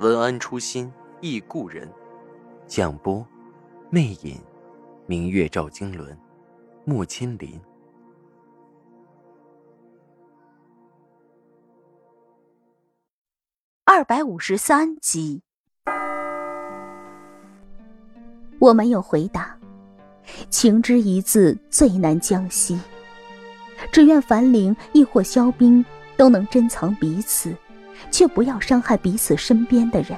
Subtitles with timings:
[0.00, 1.88] 文安初心忆故人，
[2.66, 3.24] 蒋波
[3.90, 4.40] 魅影，
[5.06, 6.18] 明月照经纶，
[6.84, 7.60] 木千林。
[13.84, 15.42] 二百五十三集，
[18.58, 19.56] 我没有回答。
[20.50, 22.80] 情之一字最难将息，
[23.92, 25.84] 只愿樊玲亦或萧冰
[26.16, 27.54] 都能珍藏彼此，
[28.10, 30.16] 却不要伤害彼此身边的人。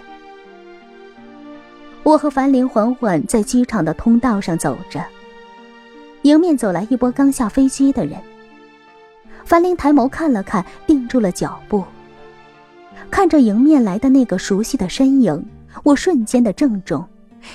[2.02, 5.04] 我和樊玲缓缓在机场的通道上走着，
[6.22, 8.18] 迎面走来一波刚下飞机的人。
[9.44, 11.84] 樊玲抬眸看了看，定住了脚步。
[13.10, 15.44] 看着迎面来的那个熟悉的身影，
[15.82, 17.04] 我瞬间的郑重，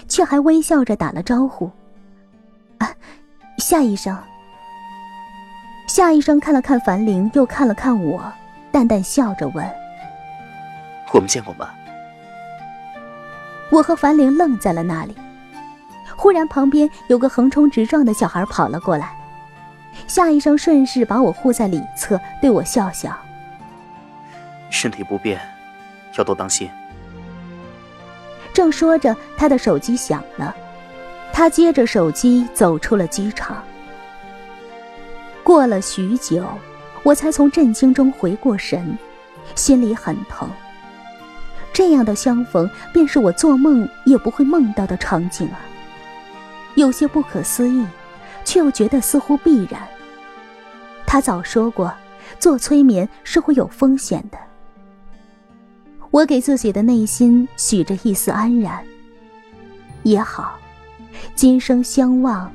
[0.07, 1.69] 却还微笑着打了招呼
[2.79, 2.93] ：“啊，
[3.57, 4.17] 夏医生。”
[5.87, 8.21] 夏医生看了看樊玲，又看了看我，
[8.71, 9.65] 淡淡笑着问
[11.13, 11.69] ：“我们见过吗？”
[13.69, 15.15] 我和樊玲愣在了那里。
[16.15, 19.15] 忽然，旁边有个横冲直撞的小孩跑了过来，
[20.07, 23.17] 夏医生顺势把我护在里侧，对我笑笑。
[24.69, 25.39] 身体不便，
[26.17, 26.69] 要多当心。
[28.53, 30.53] 正说着，他的手机响了，
[31.33, 33.63] 他接着手机走出了机场。
[35.43, 36.45] 过了许久，
[37.03, 38.97] 我才从震惊中回过神，
[39.55, 40.47] 心里很疼。
[41.73, 45.59] 这样的相逢，便是我做梦也不会梦到的场景啊！
[46.75, 47.85] 有些不可思议，
[48.43, 49.81] 却又觉得似乎必然。
[51.05, 51.93] 他早说过，
[52.39, 54.37] 做催眠是会有风险的。
[56.09, 58.83] 我给自己的内心许着一丝安然。
[60.03, 60.57] 也好，
[61.35, 62.51] 今生相望，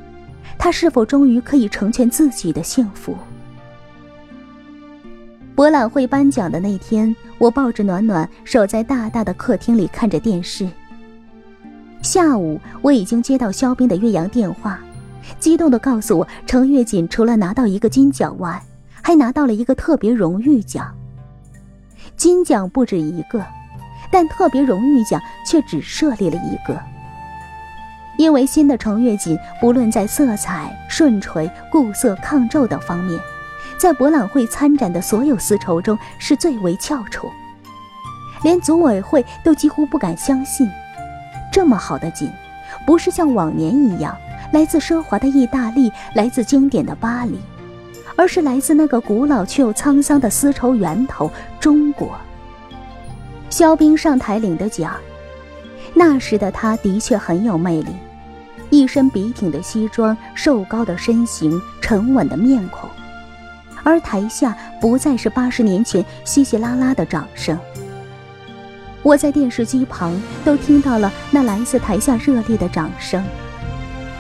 [0.58, 3.16] 他是否终于可以成全自己的幸福？
[5.56, 10.68] 博览会颁奖的那天，我抱着暖暖守在大大的客厅里看着电视。
[12.02, 14.78] 下午我已经接到肖冰的岳阳电话，
[15.40, 18.62] 激动地告诉我，程跃锦除了拿到一个金奖外，
[19.00, 20.94] 还拿到了一个特别荣誉奖。
[22.18, 23.42] 金奖不止一个，
[24.10, 26.78] 但特别荣誉奖却只设立了一个。
[28.18, 33.18] 因为新的程跃锦不论在色彩、顺垂、固色、抗皱等方面，
[33.78, 37.30] 在博览会参展的所有丝绸中是最为翘楚，
[38.42, 40.68] 连组委会都几乎不敢相信，
[41.52, 42.30] 这么好的锦，
[42.86, 44.16] 不是像往年一样
[44.52, 47.38] 来自奢华的意大利，来自经典的巴黎。
[48.18, 52.16] 而是来自那个古老却又沧桑的丝绸源头——中国。
[53.50, 54.94] 肖冰上台领的奖，
[55.92, 57.90] 那时的他的确很有魅力，
[58.70, 62.88] 一身笔挺的西装，瘦高的身形，沉稳的面孔。
[63.86, 67.56] 而台下不再是八十年前稀稀拉拉的掌声，
[69.00, 73.22] 我在电视机旁都听到了那来自台下热烈的掌声，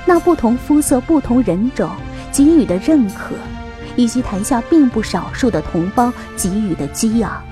[0.04, 1.90] 那不同肤色、不同人种
[2.32, 3.34] 给予的认可。
[3.96, 7.42] 以及台下并不少数的同胞给予的激昂。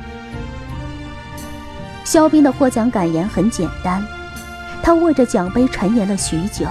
[2.05, 4.07] 肖斌的获奖感言很简单，
[4.83, 6.67] 他握着奖杯沉吟了许久，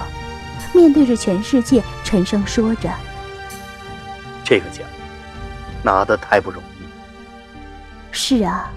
[0.74, 2.88] 面对着全世界沉声说着
[4.46, 4.86] ：“这个奖
[5.84, 6.84] 拿的太不容易。”
[8.12, 8.72] 是啊，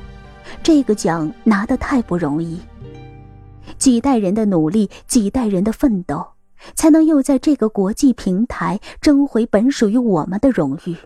[0.62, 2.60] 这个奖拿的太不容易，
[3.78, 6.32] 几代人的努力，几代人的奋斗。
[6.74, 10.96] 才能又在这个国际平台争回本属于我们的荣誉。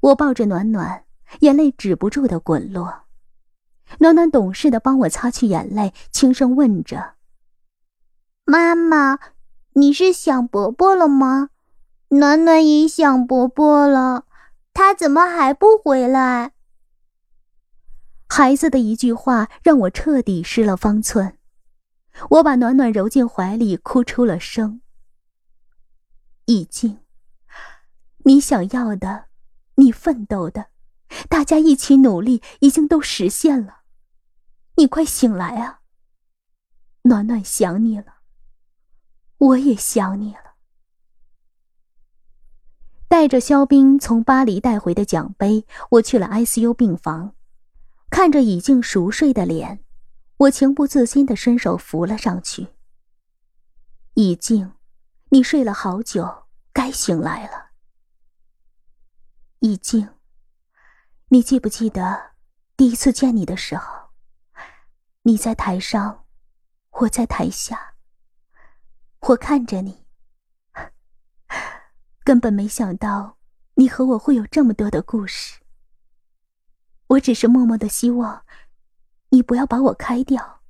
[0.00, 1.04] 我抱着暖暖，
[1.40, 3.02] 眼泪止不住的滚落。
[3.98, 7.14] 暖暖懂事的帮我擦去眼泪，轻声问着
[8.46, 9.18] ：“妈妈，
[9.72, 11.50] 你是想伯伯了吗？
[12.08, 14.26] 暖暖也想伯伯了，
[14.72, 16.52] 他怎么还不回来？”
[18.28, 21.38] 孩子的一句话让我彻底失了方寸。
[22.30, 24.80] 我把暖暖揉进怀里，哭出了声。
[26.46, 27.00] 已经，
[28.18, 29.26] 你想要的，
[29.74, 30.68] 你奋斗的，
[31.28, 33.80] 大家一起努力，已经都实现了。
[34.76, 35.80] 你快醒来啊！
[37.02, 38.16] 暖暖想你了，
[39.38, 40.45] 我也想你了。
[43.08, 47.34] 带着肖冰从巴黎带回的奖杯，我去了 ICU 病房。
[48.10, 49.84] 看着已经熟睡的脸，
[50.38, 52.68] 我情不自禁的伸手扶了上去。
[54.14, 54.72] 已静，
[55.30, 57.66] 你睡了好久，该醒来了。
[59.60, 60.08] 已静，
[61.28, 62.32] 你记不记得
[62.76, 64.10] 第一次见你的时候，
[65.22, 66.24] 你在台上，
[66.90, 67.94] 我在台下，
[69.20, 70.05] 我看着你，
[72.26, 73.38] 根本没想到
[73.74, 75.60] 你和我会有这么多的故事。
[77.06, 78.44] 我只是默默的希望，
[79.28, 80.60] 你不要把我开掉。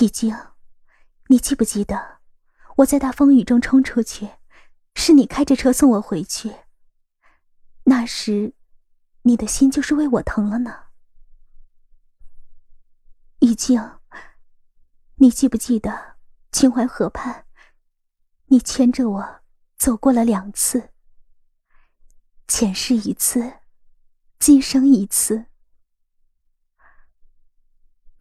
[0.00, 0.36] 已经，
[1.28, 2.18] 你记不记得，
[2.78, 4.28] 我在大风雨中冲出去，
[4.96, 6.52] 是你开着车送我回去。
[7.84, 8.54] 那时，
[9.22, 10.86] 你的心就是为我疼了呢。
[13.38, 14.00] 已经，
[15.14, 16.16] 你记不记得，
[16.50, 17.46] 秦淮河畔，
[18.50, 19.40] 你牵着我
[19.76, 20.90] 走过了两次，
[22.46, 23.60] 前世一次。
[24.38, 25.46] 今生一次，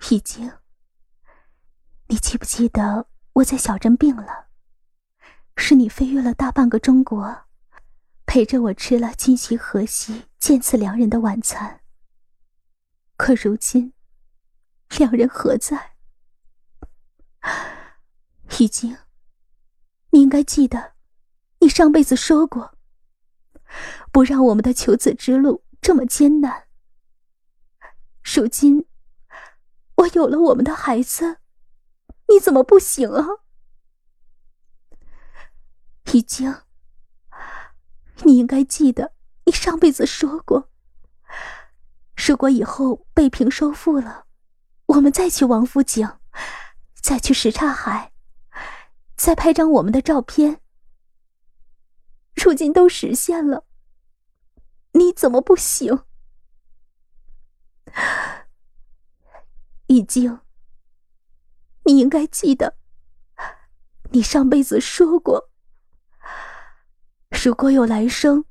[0.09, 0.51] 已经。
[2.07, 4.47] 你记不记得我在小镇病了？
[5.55, 7.45] 是你飞越了大半个中国，
[8.25, 11.81] 陪着我吃了今夕何夕、见此良人的晚餐。
[13.15, 13.93] 可如今，
[14.97, 15.95] 两人何在？
[18.59, 18.97] 已经。
[20.11, 20.93] 你应该记得，
[21.59, 22.77] 你上辈子说过，
[24.11, 25.63] 不让我们的求子之路。
[25.79, 26.65] 这么艰难，
[28.23, 28.87] 如今
[29.95, 31.37] 我有了我们的孩子，
[32.27, 33.25] 你怎么不行啊？
[36.11, 36.53] 已经，
[38.23, 39.13] 你应该记得，
[39.45, 40.69] 你上辈子说过，
[42.15, 44.25] 如果以后北平收复了，
[44.87, 46.17] 我们再去王府井，
[47.01, 48.13] 再去什刹海，
[49.17, 50.61] 再拍张我们的照片。
[52.35, 53.65] 如今都实现了。
[54.93, 56.05] 你怎么不行？
[59.87, 60.39] 已经，
[61.83, 62.77] 你应该记得，
[64.11, 65.49] 你上辈子说过，
[67.43, 68.45] 如果有来生，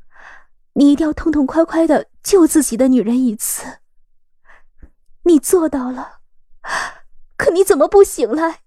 [0.72, 3.80] 你一定要痛痛快快的救自己的女人一次。
[5.22, 6.20] 你做到了，
[7.36, 8.65] 可你怎么不醒来？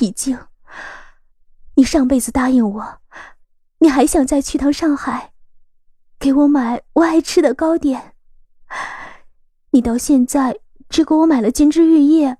[0.00, 0.38] 已经，
[1.76, 3.00] 你上辈子答应我。
[3.78, 5.32] 你还想再去趟上海，
[6.18, 8.14] 给我买我爱吃的糕点。
[9.70, 12.38] 你到现在只给我买了金枝玉叶，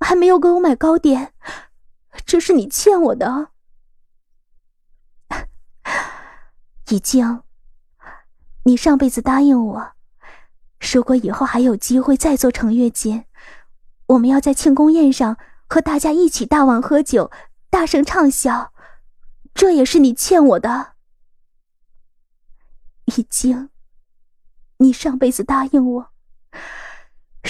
[0.00, 1.32] 还没有给我买糕点，
[2.26, 3.48] 这是你欠我的。
[6.90, 7.42] 已经，
[8.64, 9.92] 你上辈子答应我，
[10.92, 13.24] 如果以后还有机会再做程月锦，
[14.06, 15.38] 我们要在庆功宴上
[15.72, 17.30] 和大家一起大碗喝酒，
[17.70, 18.74] 大声畅销。
[19.54, 20.96] 这也是你欠我的，
[23.06, 23.70] 已经。
[24.76, 26.10] 你上辈子答应我，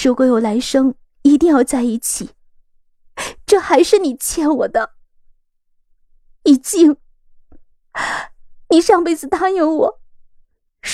[0.01, 2.31] 如果有来生，一定要在一起。
[3.45, 4.93] 这还是你欠我的，
[6.45, 6.99] 已经。
[8.69, 10.01] 你上辈子答应我，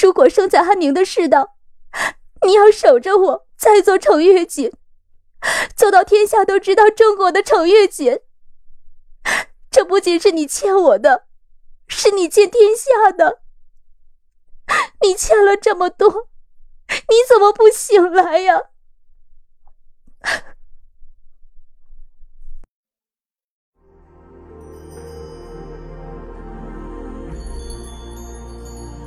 [0.00, 1.58] 如果生在安宁的世道，
[2.46, 4.72] 你要守着我，再做程月锦，
[5.76, 8.20] 做到天下都知道中国的程月锦。
[9.70, 11.26] 这不仅是你欠我的，
[11.86, 13.42] 是你欠天下的。
[15.02, 16.28] 你欠了这么多，
[16.88, 18.62] 你怎么不醒来呀？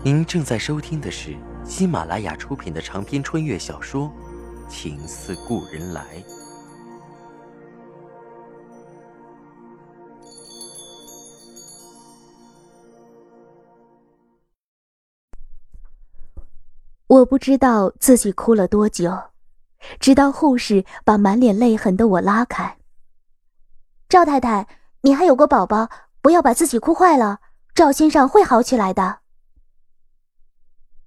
[0.04, 4.06] 您正在收听的是喜马拉雅出品的长篇穿越小说
[4.72, 6.02] 《情似故人来》。
[17.08, 19.12] 我不知道自己哭了多久，
[20.00, 22.78] 直到护士把满脸泪痕的我拉开。
[24.08, 24.68] 赵太太，
[25.02, 25.90] 你还有个宝宝，
[26.22, 27.42] 不要把自己哭坏了。
[27.76, 29.20] 赵先生会好起来的，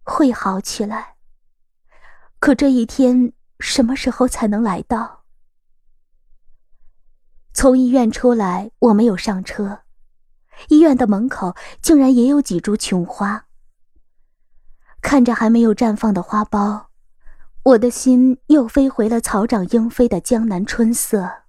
[0.02, 1.14] 会好起来。
[2.38, 3.33] 可这一天
[3.64, 5.25] 什么时候才能来到？
[7.54, 9.80] 从医院出来，我没有上车，
[10.68, 13.47] 医院的门口竟然也有几株琼花。
[15.00, 16.85] 看着还没有绽放的花苞，
[17.62, 21.44] 我的心又飞回了草长莺飞的江南春色。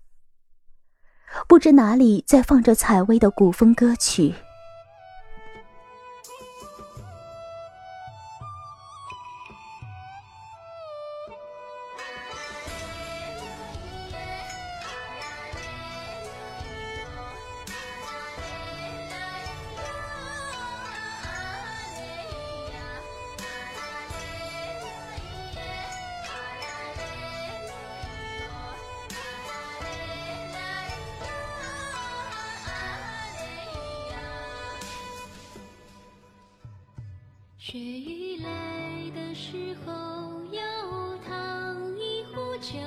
[1.50, 4.34] 不知哪里在放着采薇的古风歌曲。
[37.75, 39.91] 雪雨来的时候，
[40.50, 42.77] 要烫一壶酒，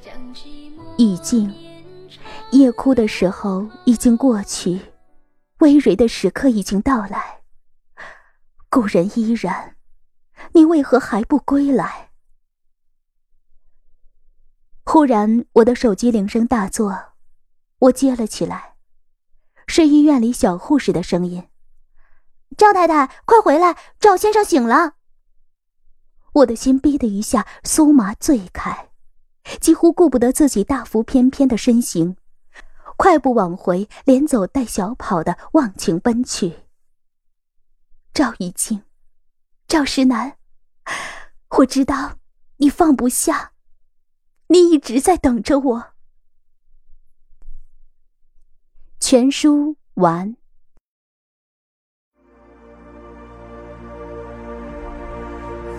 [0.00, 1.54] 将寂寞已经，
[2.50, 4.80] 夜哭的时候已经过去，
[5.58, 7.42] 微蕤的时刻已经到来。
[8.68, 9.76] 故人依然，
[10.54, 12.10] 你为何还不归来？
[14.84, 17.12] 忽然，我的手机铃声大作，
[17.78, 18.74] 我接了起来，
[19.68, 21.44] 是医院里小护士的声音。
[22.56, 23.76] 赵太太，快回来！
[23.98, 24.94] 赵先生醒了。
[26.34, 28.90] 我的心逼的一下酥麻醉开，
[29.60, 32.16] 几乎顾不得自己大幅翩翩的身形，
[32.96, 36.60] 快步往回，连走带小跑的忘情奔去。
[38.14, 38.82] 赵一静，
[39.68, 40.36] 赵石南，
[41.58, 42.18] 我知道
[42.58, 43.52] 你放不下，
[44.48, 45.92] 你一直在等着我。
[49.00, 50.36] 全书完。